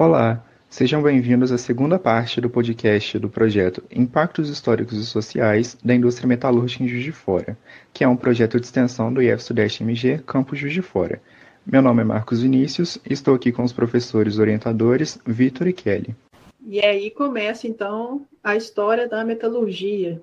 [0.00, 5.94] Olá, sejam bem-vindos à segunda parte do podcast do projeto Impactos Históricos e Sociais da
[5.94, 7.54] Indústria Metalúrgica em Juiz de Fora,
[7.92, 11.20] que é um projeto de extensão do IF Sudeste MG Campus Juiz de Fora.
[11.66, 16.16] Meu nome é Marcos Vinícius e estou aqui com os professores orientadores Vitor e Kelly.
[16.66, 20.18] E aí começa então a história da metalurgia.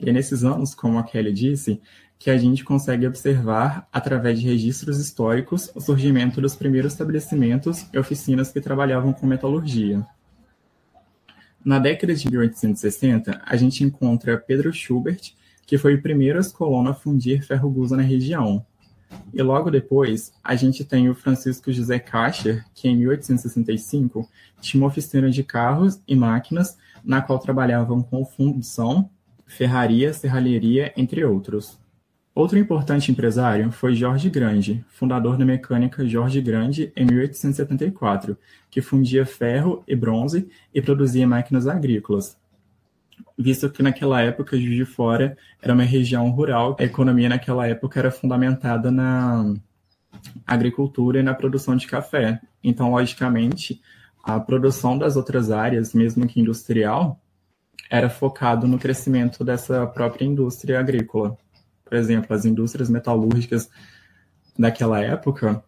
[0.00, 1.80] E é nesses anos, como a Kelly disse,
[2.18, 7.98] que a gente consegue observar, através de registros históricos, o surgimento dos primeiros estabelecimentos e
[7.98, 10.06] oficinas que trabalhavam com metalurgia.
[11.64, 15.32] Na década de 1860, a gente encontra Pedro Schubert,
[15.66, 18.64] que foi o primeiro escolano a fundir ferro-gusa na região.
[19.32, 24.28] E logo depois, a gente tem o Francisco José Cacher, que em 1865
[24.60, 29.10] tinha uma oficina de carros e máquinas, na qual trabalhavam com fundição,
[29.56, 31.78] ferraria, serralheria, entre outros.
[32.34, 38.38] Outro importante empresário foi Jorge Grande, fundador da mecânica Jorge Grande em 1874,
[38.70, 42.38] que fundia ferro e bronze e produzia máquinas agrícolas.
[43.38, 47.98] Visto que naquela época Juiz de Fora era uma região rural, a economia naquela época
[47.98, 49.54] era fundamentada na
[50.46, 52.40] agricultura e na produção de café.
[52.64, 53.80] Então, logicamente,
[54.24, 57.20] a produção das outras áreas, mesmo que industrial,
[57.90, 61.36] era focado no crescimento dessa própria indústria agrícola
[61.92, 63.68] por exemplo, as indústrias metalúrgicas
[64.58, 65.62] daquela época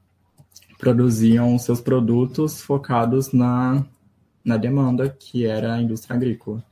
[0.79, 3.85] produziam seus produtos focados na,
[4.43, 6.65] na demanda, que era a indústria agrícola.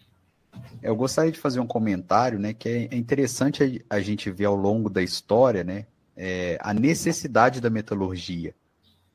[0.82, 4.88] Eu gostaria de fazer um comentário, né, que é interessante a, gente ver ao longo
[4.88, 5.84] da história, né,
[6.16, 8.54] é, a necessidade da metalurgia.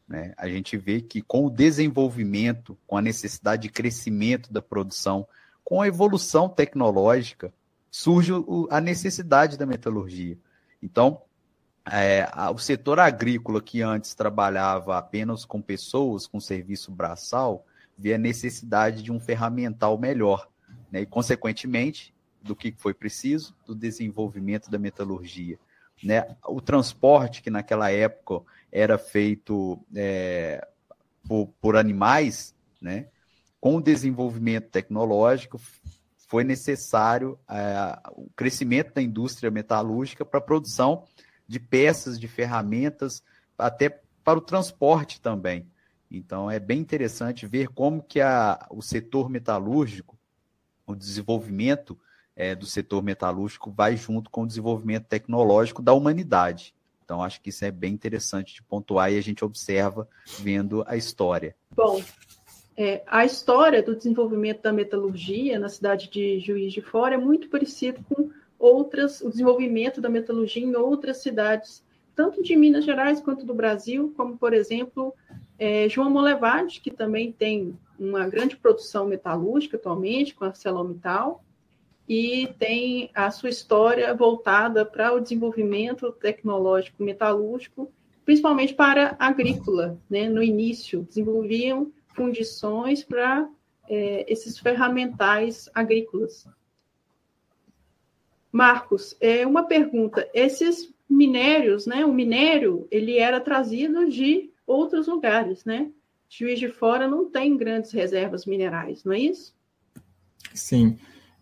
[0.07, 0.35] Né?
[0.37, 5.27] A gente vê que com o desenvolvimento, com a necessidade de crescimento da produção,
[5.67, 7.53] com a evolução tecnológica,
[7.91, 8.31] surge
[8.69, 10.37] a necessidade da metalurgia.
[10.81, 11.21] Então,
[11.91, 17.65] é, o setor agrícola, que antes trabalhava apenas com pessoas, com serviço braçal,
[17.97, 20.47] vê a necessidade de um ferramental melhor.
[20.89, 21.01] Né?
[21.01, 23.53] E, consequentemente, do que foi preciso?
[23.65, 25.59] Do desenvolvimento da metalurgia.
[26.01, 26.33] Né?
[26.45, 30.65] O transporte, que naquela época era feito é,
[31.27, 33.07] por, por animais, né?
[33.59, 35.59] Com o desenvolvimento tecnológico,
[36.27, 41.05] foi necessário é, o crescimento da indústria metalúrgica para a produção
[41.47, 43.23] de peças, de ferramentas,
[43.57, 45.65] até para o transporte também.
[46.11, 50.17] Então é bem interessante ver como que a, o setor metalúrgico,
[50.85, 51.97] o desenvolvimento
[52.35, 56.73] é, do setor metalúrgico vai junto com o desenvolvimento tecnológico da humanidade.
[57.03, 60.07] Então acho que isso é bem interessante de pontuar e a gente observa
[60.39, 61.55] vendo a história.
[61.73, 62.03] Bom,
[62.77, 67.49] é, a história do desenvolvimento da metalurgia na cidade de Juiz de Fora é muito
[67.49, 68.29] parecido com
[68.59, 71.83] outras, o desenvolvimento da metalurgia em outras cidades,
[72.15, 75.11] tanto de Minas Gerais quanto do Brasil, como, por exemplo,
[75.57, 81.43] é, João Molevade, que também tem uma grande produção metalúrgica atualmente, com a ArcelorMittal,
[82.07, 87.91] e tem a sua história voltada para o desenvolvimento tecnológico metalúrgico,
[88.23, 89.97] principalmente para a agrícola.
[90.09, 90.29] Né?
[90.29, 93.47] No início, desenvolviam fundições para
[93.87, 96.47] é, esses ferramentais agrícolas.
[98.51, 100.27] Marcos, é uma pergunta.
[100.33, 102.03] Esses minérios, né?
[102.03, 105.91] O minério ele era trazido de outros lugares, né?
[106.27, 109.55] Juiz de Fora não tem grandes reservas minerais, não é isso?
[110.53, 110.97] Sim.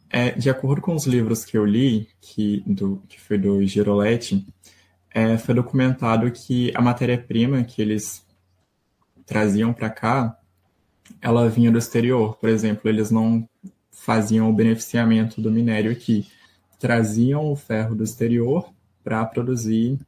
[0.09, 4.45] É, de acordo com os livros que eu li, que, do, que foi do Giroletti,
[5.09, 8.25] é, foi documentado que a matéria-prima que eles
[9.25, 10.39] traziam para cá
[11.21, 12.35] ela vinha do exterior.
[12.37, 13.47] Por exemplo, eles não
[13.91, 16.27] faziam o beneficiamento do minério aqui.
[16.79, 18.69] Traziam o ferro do exterior
[19.03, 19.99] para produzir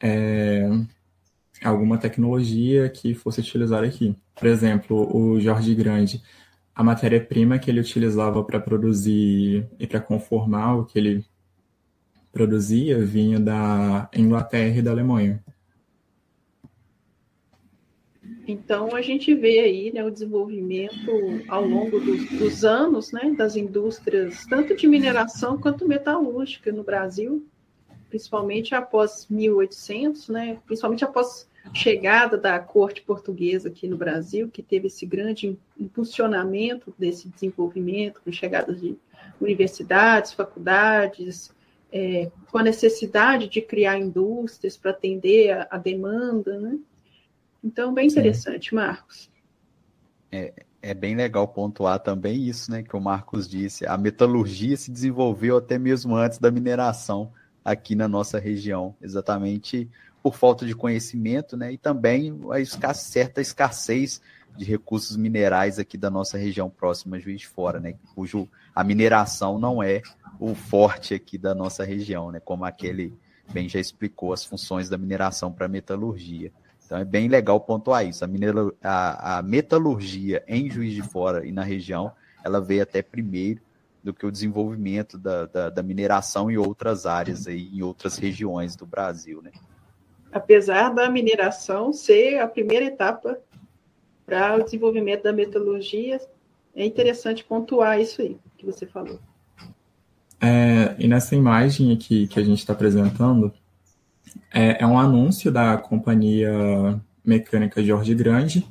[0.00, 0.68] é,
[1.62, 4.16] alguma tecnologia que fosse utilizada aqui.
[4.34, 6.22] Por exemplo, o Jorge Grande,
[6.74, 11.24] a matéria-prima que ele utilizava para produzir e para conformar o que ele
[12.32, 15.42] produzia vinha da Inglaterra e da Alemanha.
[18.46, 21.10] Então, a gente vê aí né, o desenvolvimento
[21.48, 27.46] ao longo dos, dos, anos né, das indústrias, tanto de mineração quanto metalúrgica no Brasil,
[28.10, 34.88] principalmente após 1800, né, principalmente após chegada da corte portuguesa aqui no Brasil, que teve
[34.88, 38.96] esse grande impulsionamento desse desenvolvimento, com chegadas de
[39.40, 41.50] universidades, faculdades,
[41.90, 46.78] é, com a necessidade de criar indústrias para atender a, a demanda, né?
[47.64, 48.76] Então, bem interessante, Sim.
[48.76, 49.30] Marcos.
[50.30, 50.52] É,
[50.82, 53.86] é bem legal pontuar também isso, né, que o Marcos disse.
[53.86, 57.32] A metalurgia se desenvolveu até mesmo antes da mineração
[57.64, 59.88] aqui na nossa região, exatamente
[60.22, 64.20] por falta de conhecimento, né, e também a escasse, certa escassez
[64.56, 67.94] de recursos minerais aqui da nossa região próxima, Juiz de Fora, né?
[68.14, 70.00] Cujo a mineração não é
[70.38, 72.40] o forte aqui da nossa região, né?
[72.40, 73.12] Como aquele
[73.52, 76.52] bem já explicou as funções da mineração para a metalurgia.
[76.84, 78.24] Então é bem legal pontuar isso.
[78.24, 82.12] A, minero, a, a metalurgia em Juiz de Fora e na região,
[82.44, 83.60] ela veio até primeiro
[84.02, 88.76] do que o desenvolvimento da, da, da mineração em outras áreas, aí, em outras regiões
[88.76, 89.50] do Brasil, né?
[90.30, 93.38] Apesar da mineração ser a primeira etapa
[94.26, 96.20] para o desenvolvimento da metalurgia,
[96.74, 99.18] é interessante pontuar isso aí que você falou.
[100.40, 103.52] É, e nessa imagem aqui que a gente está apresentando,
[104.52, 108.66] é, é, um anúncio da companhia mecânica Jorge Grande,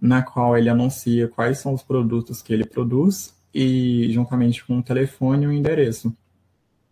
[0.00, 4.82] na qual ele anuncia quais são os produtos que ele produz e juntamente com um
[4.82, 6.14] telefone e um endereço.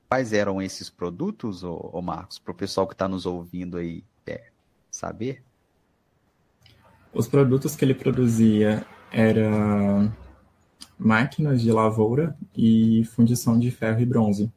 [0.09, 4.05] Quais eram esses produtos, ô, ô Marcos, para o pessoal que está nos ouvindo aí
[4.27, 4.49] é,
[4.91, 5.43] saber?
[7.13, 10.13] Os produtos que ele produzia eram
[10.99, 14.53] máquinas de lavoura e fundição de ferro e bronze.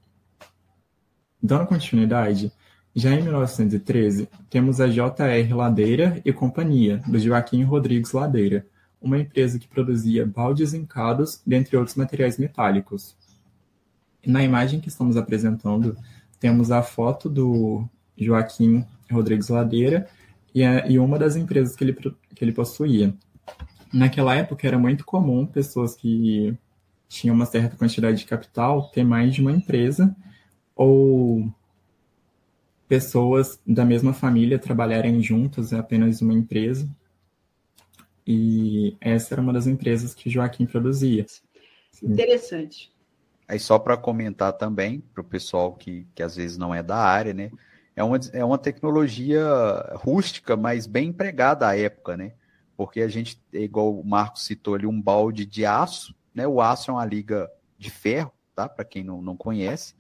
[1.42, 2.52] Dando continuidade,
[2.96, 8.68] já em 1913, temos a JR Ladeira e Companhia, do Joaquim Rodrigues Ladeira,
[9.02, 13.18] uma empresa que produzia baldes encados, dentre outros materiais metálicos.
[14.26, 15.98] Na imagem que estamos apresentando,
[16.40, 17.84] temos a foto do
[18.18, 20.08] Joaquim Rodrigues Ladeira
[20.54, 23.14] e, a, e uma das empresas que ele, que ele possuía.
[23.92, 26.56] Naquela época era muito comum pessoas que
[27.10, 30.16] tinham uma certa quantidade de capital ter mais de uma empresa
[30.76, 31.52] ou
[32.94, 36.88] pessoas da mesma família trabalharem juntas em apenas uma empresa.
[38.26, 41.26] E essa era uma das empresas que Joaquim produzia.
[42.04, 42.94] Interessante.
[43.48, 46.98] Aí só para comentar também, para o pessoal que, que às vezes não é da
[46.98, 47.50] área, né?
[47.96, 49.44] É uma, é uma tecnologia
[49.96, 52.34] rústica, mas bem empregada à época, né?
[52.78, 56.46] Porque a gente, igual o Marcos citou ali, um balde de aço, né?
[56.48, 58.70] O aço é uma liga de ferro, tá?
[58.70, 59.96] Para quem não, não conhece,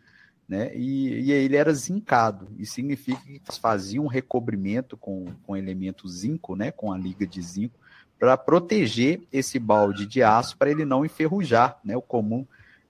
[0.48, 0.75] né?
[0.75, 2.48] E, e ele era zincado.
[2.57, 6.72] Isso significa que faziam um recobrimento com, com elemento zinco, né?
[6.72, 7.80] Com a liga de zinco,
[8.19, 11.95] para proteger esse balde de aço para ele não enferrujar, né?
[11.95, 12.45] O comum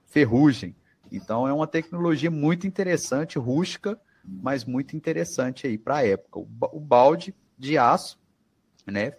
[0.06, 0.74] ferrugem.
[1.10, 6.38] Então é uma tecnologia muito interessante, rústica, mas muito interessante aí para a época.
[6.38, 8.18] O balde de aço,
[8.86, 9.12] né,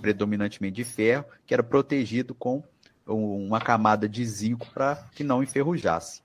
[0.00, 2.62] predominantemente de ferro, que era protegido com
[3.06, 6.22] uma camada de zinco para que não enferrujasse.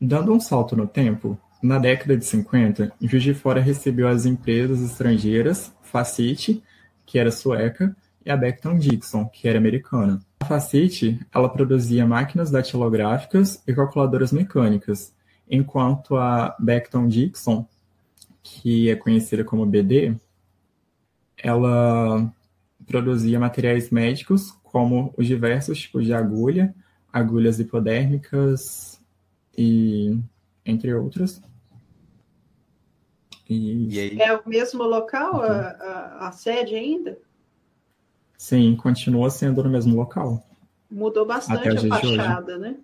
[0.00, 4.82] Dando um salto no tempo, na década de 50, Juiz de Fora recebeu as empresas
[4.82, 6.62] estrangeiras Facite,
[7.06, 7.96] que era sueca,
[8.26, 10.20] e a Becton Dixon, que era americana.
[10.40, 15.14] A Facite, ela produzia máquinas datilográficas e calculadoras mecânicas,
[15.48, 17.66] enquanto a Becton Dixon,
[18.42, 20.16] que é conhecida como BD,
[21.36, 22.30] ela
[22.86, 26.74] produzia materiais médicos como os diversos tipos de agulha,
[27.12, 28.93] agulhas hipodérmicas
[29.56, 30.18] e
[30.64, 31.40] entre outras.
[33.48, 34.20] E...
[34.20, 37.18] É o mesmo local, a, a, a sede ainda?
[38.36, 40.42] Sim, continua sendo no mesmo local.
[40.90, 42.76] Mudou bastante a fachada, né?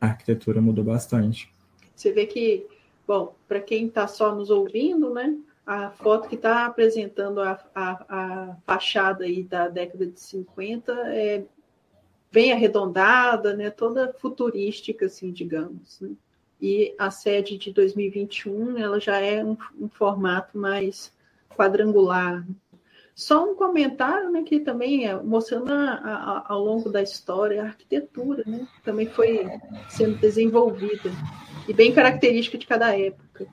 [0.00, 1.52] A arquitetura mudou bastante.
[1.94, 2.66] Você vê que,
[3.06, 5.36] bom, para quem está só nos ouvindo, né?
[5.66, 11.44] A foto que está apresentando a, a, a, fachada aí da década de 50 é
[12.34, 13.70] bem arredondada, né?
[13.70, 16.00] Toda futurística, assim, digamos.
[16.00, 16.10] Né?
[16.60, 21.12] E a sede de 2021, ela já é um, um formato mais
[21.48, 22.44] quadrangular.
[23.14, 27.66] Só um comentário, né, que também é mostrando a, a, ao longo da história a
[27.66, 29.46] arquitetura, né, também foi
[29.88, 31.10] sendo desenvolvida
[31.68, 33.46] e bem característica de cada época.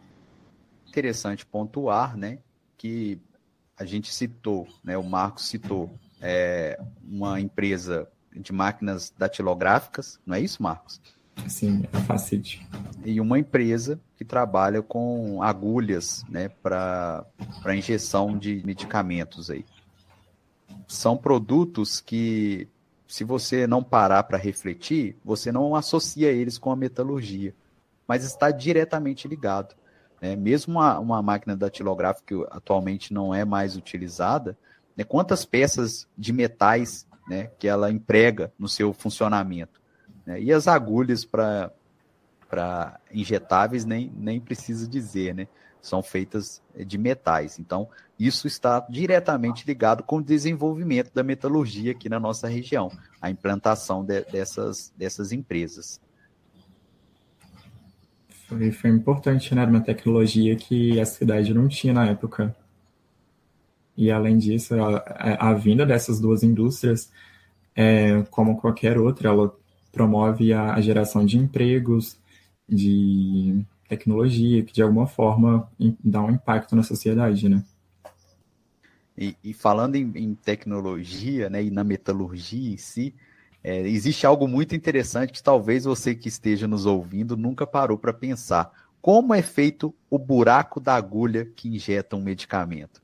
[0.88, 2.40] Interessante pontuar, né,
[2.76, 3.20] que
[3.78, 10.40] a gente citou, né, o Marcos citou é, uma empresa de máquinas datilográficas, não é
[10.40, 11.02] isso, Marcos?
[11.48, 12.66] Sim, é Facite.
[13.04, 17.26] E uma empresa que trabalha com agulhas né, para
[17.76, 19.66] injeção de medicamentos aí.
[20.88, 22.68] São produtos que,
[23.08, 27.56] se você não parar para refletir, você não associa eles com a metalurgia,
[28.08, 29.76] mas está diretamente ligado.
[30.22, 30.36] Né?
[30.36, 34.58] Mesmo uma, uma máquina datilográfica que atualmente não é mais utilizada,
[34.96, 39.82] né, quantas peças de metais né, que ela emprega no seu funcionamento?
[40.25, 40.42] Né?
[40.42, 41.72] E as agulhas para
[43.12, 45.48] injetáveis nem, nem precisa dizer, né?
[45.82, 47.58] São feitas de metais.
[47.58, 53.32] Então, isso está diretamente ligado com o desenvolvimento da metalurgia aqui na nossa região, a
[53.32, 56.00] implantação de, dessas, dessas empresas.
[58.48, 59.66] Foi, foi importante, né?
[59.66, 62.56] Uma tecnologia que a cidade não tinha na época.
[63.96, 67.12] E, além disso, a, a vinda dessas duas indústrias,
[67.76, 69.54] é, como qualquer outra, ela
[69.92, 72.18] promove a, a geração de empregos,
[72.68, 75.70] de tecnologia, que de alguma forma
[76.04, 77.64] dá um impacto na sociedade, né?
[79.18, 83.14] E, e falando em, em, tecnologia, né, e na metalurgia em si,
[83.64, 88.14] é, existe algo muito interessante que talvez você que esteja nos ouvindo nunca parou para
[88.14, 88.72] pensar.
[89.02, 93.02] Como é feito o buraco da agulha que injeta um medicamento?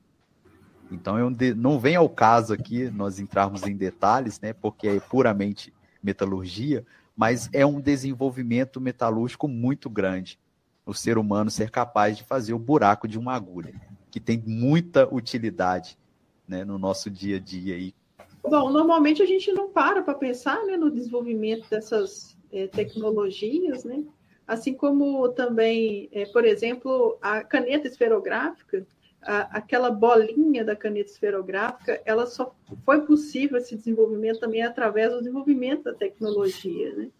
[0.90, 5.72] Então, eu não vem ao caso aqui nós entrarmos em detalhes, né, porque é puramente
[6.02, 6.84] metalurgia,
[7.16, 10.38] mas é um desenvolvimento metalúrgico muito grande.
[10.86, 13.74] O ser humano ser capaz de fazer o buraco de uma agulha,
[14.10, 15.98] que tem muita utilidade
[16.46, 17.74] né, no nosso dia a dia.
[17.74, 17.94] Aí.
[18.42, 24.02] Bom, normalmente a gente não para para pensar né, no desenvolvimento dessas é, tecnologias, né?
[24.48, 28.86] assim como também, é, por exemplo, a caneta esferográfica,
[29.22, 35.84] aquela bolinha da caneta esferográfica, ela só foi possível esse desenvolvimento também através do desenvolvimento
[35.84, 37.10] da tecnologia, né?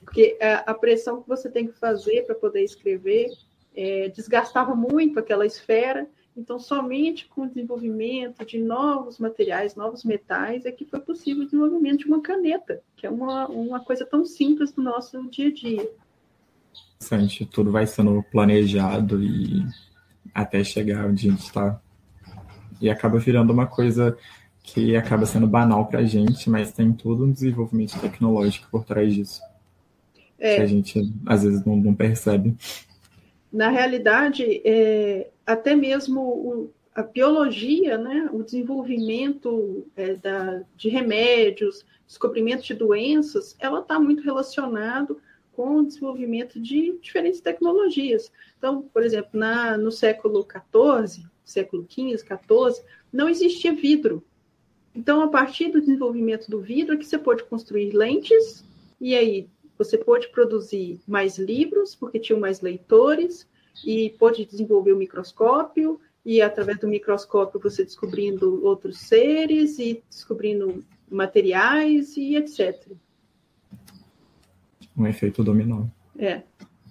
[0.00, 3.28] Porque a, a pressão que você tem que fazer para poder escrever
[3.74, 10.64] é, desgastava muito aquela esfera, então somente com o desenvolvimento de novos materiais, novos metais,
[10.64, 14.24] é que foi possível o desenvolvimento de uma caneta, que é uma, uma coisa tão
[14.24, 15.90] simples do nosso dia a dia.
[17.46, 19.66] Tudo vai sendo planejado e
[20.34, 21.80] até chegar onde a gente está.
[22.80, 24.16] E acaba virando uma coisa
[24.62, 29.14] que acaba sendo banal para a gente, mas tem todo um desenvolvimento tecnológico por trás
[29.14, 29.40] disso.
[30.38, 30.56] É.
[30.56, 32.56] Que a gente às vezes não, não percebe.
[33.52, 41.84] Na realidade, é, até mesmo o, a biologia, né, o desenvolvimento é, da, de remédios,
[42.06, 45.20] descobrimento de doenças, ela está muito relacionado
[45.52, 48.32] com o desenvolvimento de diferentes tecnologias.
[48.58, 54.24] Então, por exemplo, na, no século XIV, século XV, XIV, não existia vidro.
[54.94, 58.64] Então, a partir do desenvolvimento do vidro, é que você pode construir lentes,
[59.00, 63.48] e aí você pode produzir mais livros, porque tinham mais leitores,
[63.86, 70.84] e pode desenvolver o microscópio, e através do microscópio você descobrindo outros seres, e descobrindo
[71.10, 72.92] materiais, e etc
[74.96, 75.86] um efeito dominó.
[76.18, 76.42] É.